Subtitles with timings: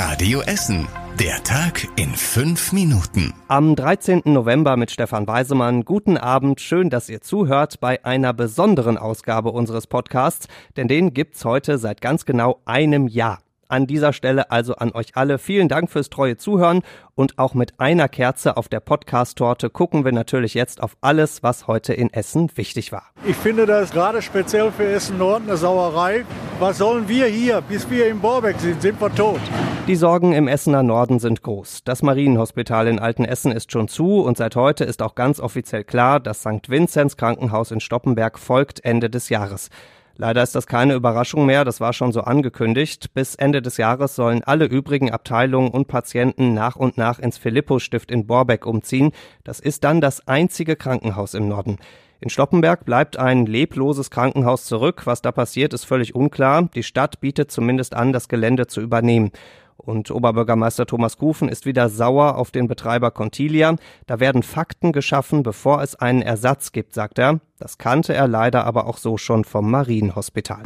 [0.00, 0.86] Radio Essen.
[1.18, 3.34] Der Tag in fünf Minuten.
[3.48, 4.22] Am 13.
[4.26, 5.84] November mit Stefan Weisemann.
[5.84, 6.60] Guten Abend.
[6.60, 12.00] Schön, dass ihr zuhört bei einer besonderen Ausgabe unseres Podcasts, denn den gibt's heute seit
[12.00, 13.40] ganz genau einem Jahr.
[13.66, 16.82] An dieser Stelle also an euch alle vielen Dank fürs treue Zuhören
[17.16, 21.66] und auch mit einer Kerze auf der Podcast-Torte gucken wir natürlich jetzt auf alles, was
[21.66, 23.08] heute in Essen wichtig war.
[23.26, 26.24] Ich finde das gerade speziell für Essen Nord eine Sauerei.
[26.60, 27.62] Was sollen wir hier?
[27.62, 29.40] Bis wir im Borbeck sind, sind wir tot.
[29.88, 31.82] Die Sorgen im Essener Norden sind groß.
[31.82, 36.20] Das Marienhospital in Altenessen ist schon zu und seit heute ist auch ganz offiziell klar,
[36.20, 36.68] das St.
[36.68, 39.70] Vinzenz Krankenhaus in Stoppenberg folgt Ende des Jahres.
[40.14, 43.14] Leider ist das keine Überraschung mehr, das war schon so angekündigt.
[43.14, 48.10] Bis Ende des Jahres sollen alle übrigen Abteilungen und Patienten nach und nach ins Philippus-Stift
[48.10, 49.12] in Borbeck umziehen.
[49.42, 51.78] Das ist dann das einzige Krankenhaus im Norden.
[52.20, 55.06] In Stoppenberg bleibt ein lebloses Krankenhaus zurück.
[55.06, 56.68] Was da passiert, ist völlig unklar.
[56.74, 59.30] Die Stadt bietet zumindest an, das Gelände zu übernehmen.
[59.78, 63.76] Und Oberbürgermeister Thomas Kufen ist wieder sauer auf den Betreiber Contilia.
[64.06, 67.40] Da werden Fakten geschaffen, bevor es einen Ersatz gibt, sagt er.
[67.58, 70.62] Das kannte er leider aber auch so schon vom Marienhospital.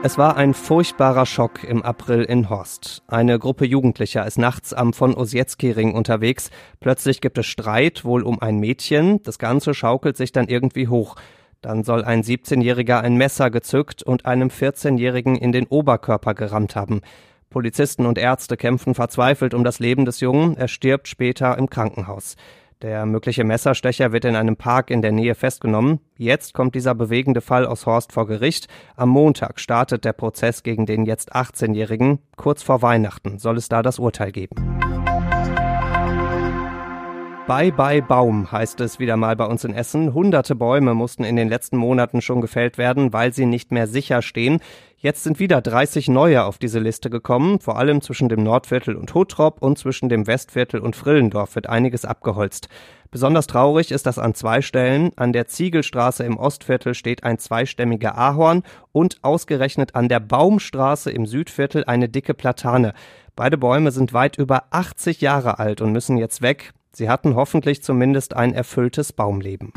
[0.00, 3.02] Es war ein furchtbarer Schock im April in Horst.
[3.08, 6.50] Eine Gruppe Jugendlicher ist nachts am von Osietzky-Ring unterwegs.
[6.78, 9.20] Plötzlich gibt es Streit, wohl um ein Mädchen.
[9.24, 11.16] Das Ganze schaukelt sich dann irgendwie hoch.
[11.60, 17.00] Dann soll ein 17-Jähriger ein Messer gezückt und einem 14-Jährigen in den Oberkörper gerammt haben.
[17.50, 20.56] Polizisten und Ärzte kämpfen verzweifelt um das Leben des Jungen.
[20.56, 22.36] Er stirbt später im Krankenhaus.
[22.80, 25.98] Der mögliche Messerstecher wird in einem Park in der Nähe festgenommen.
[26.16, 28.68] Jetzt kommt dieser bewegende Fall aus Horst vor Gericht.
[28.94, 32.20] Am Montag startet der Prozess gegen den jetzt 18-Jährigen.
[32.36, 34.97] Kurz vor Weihnachten soll es da das Urteil geben.
[37.48, 40.12] Bye bye Baum heißt es wieder mal bei uns in Essen.
[40.12, 44.20] Hunderte Bäume mussten in den letzten Monaten schon gefällt werden, weil sie nicht mehr sicher
[44.20, 44.60] stehen.
[44.98, 47.58] Jetzt sind wieder 30 neue auf diese Liste gekommen.
[47.60, 52.04] Vor allem zwischen dem Nordviertel und Huttrop und zwischen dem Westviertel und Frillendorf wird einiges
[52.04, 52.68] abgeholzt.
[53.10, 55.12] Besonders traurig ist das an zwei Stellen.
[55.16, 61.24] An der Ziegelstraße im Ostviertel steht ein zweistämmiger Ahorn und ausgerechnet an der Baumstraße im
[61.24, 62.92] Südviertel eine dicke Platane.
[63.36, 66.74] Beide Bäume sind weit über 80 Jahre alt und müssen jetzt weg.
[66.98, 69.72] Sie hatten hoffentlich zumindest ein erfülltes Baumleben.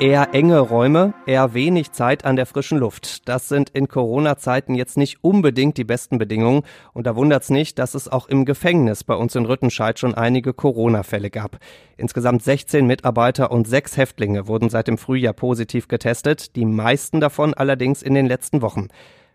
[0.00, 3.28] Eher enge Räume, eher wenig Zeit an der frischen Luft.
[3.28, 6.62] Das sind in Corona-Zeiten jetzt nicht unbedingt die besten Bedingungen.
[6.92, 10.52] Und da wundert's nicht, dass es auch im Gefängnis bei uns in Rüttenscheid schon einige
[10.52, 11.58] Corona-Fälle gab.
[11.96, 17.54] Insgesamt 16 Mitarbeiter und sechs Häftlinge wurden seit dem Frühjahr positiv getestet, die meisten davon
[17.54, 18.88] allerdings in den letzten Wochen.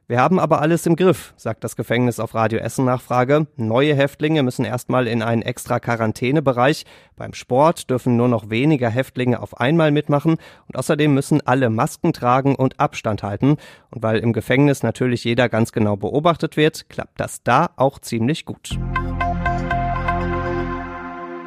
[0.06, 3.48] Wir haben aber alles im Griff, sagt das Gefängnis auf Radio Essen Nachfrage.
[3.56, 6.84] Neue Häftlinge müssen erstmal in einen extra Quarantänebereich.
[7.16, 10.36] Beim Sport dürfen nur noch weniger Häftlinge auf einmal mitmachen
[10.68, 13.56] und außerdem müssen alle Masken tragen und Abstand halten.
[13.92, 18.44] Und weil im Gefängnis natürlich jeder ganz genau beobachtet wird, klappt das da auch ziemlich
[18.44, 18.78] gut.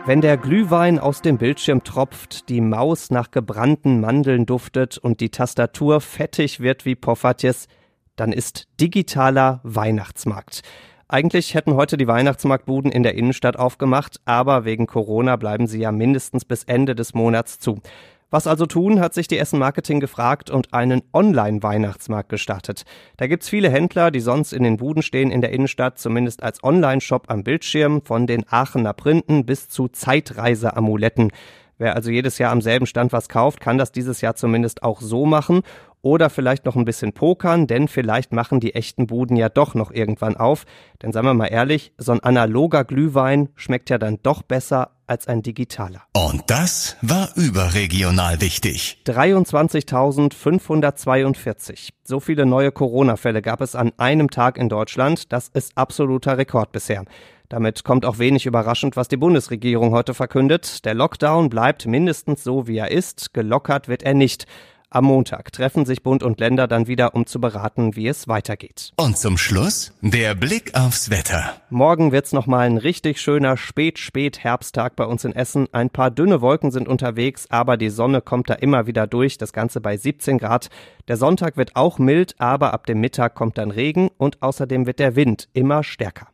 [0.07, 5.31] Wenn der Glühwein aus dem Bildschirm tropft, die Maus nach gebrannten Mandeln duftet und die
[5.31, 7.69] Tastatur fettig wird wie Poffertjes,
[8.17, 10.63] dann ist digitaler Weihnachtsmarkt.
[11.09, 15.93] Eigentlich hätten heute die Weihnachtsmarktbuden in der Innenstadt aufgemacht, aber wegen Corona bleiben sie ja
[15.93, 17.81] mindestens bis Ende des Monats zu.
[18.29, 22.85] Was also tun, hat sich die Essen Marketing gefragt und einen Online-Weihnachtsmarkt gestartet.
[23.19, 26.65] Da gibt's viele Händler, die sonst in den Buden stehen in der Innenstadt, zumindest als
[26.65, 31.31] Online-Shop am Bildschirm, von den Aachener Printen bis zu Zeitreise-Amuletten.
[31.79, 35.01] Wer also jedes Jahr am selben Stand was kauft, kann das dieses Jahr zumindest auch
[35.01, 35.63] so machen
[36.01, 39.91] oder vielleicht noch ein bisschen pokern, denn vielleicht machen die echten Buden ja doch noch
[39.91, 40.65] irgendwann auf.
[41.03, 45.29] Denn seien wir mal ehrlich, so ein analoger Glühwein schmeckt ja dann doch besser als
[45.29, 46.03] ein digitaler.
[46.13, 48.99] Und das war überregional wichtig.
[49.07, 51.91] 23.542.
[52.05, 55.33] So viele neue Corona-Fälle gab es an einem Tag in Deutschland.
[55.33, 57.05] Das ist absoluter Rekord bisher.
[57.49, 60.85] Damit kommt auch wenig überraschend, was die Bundesregierung heute verkündet.
[60.85, 63.35] Der Lockdown bleibt mindestens so, wie er ist.
[63.35, 64.47] Gelockert wird er nicht.
[64.89, 68.93] Am Montag treffen sich Bund und Länder dann wieder, um zu beraten, wie es weitergeht.
[68.97, 71.55] Und zum Schluss der Blick aufs Wetter.
[71.71, 75.67] Morgen wird's noch mal ein richtig schöner Spät-Spät-Herbsttag bei uns in Essen.
[75.73, 79.39] Ein paar dünne Wolken sind unterwegs, aber die Sonne kommt da immer wieder durch.
[79.39, 80.69] Das Ganze bei 17 Grad.
[81.09, 85.01] Der Sonntag wird auch mild, aber ab dem Mittag kommt dann Regen und außerdem wird
[85.01, 86.29] der Wind immer stärker.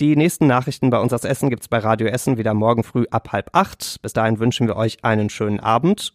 [0.00, 3.30] Die nächsten Nachrichten bei uns aus Essen gibt's bei Radio Essen wieder morgen früh ab
[3.32, 4.00] halb acht.
[4.00, 6.14] Bis dahin wünschen wir euch einen schönen Abend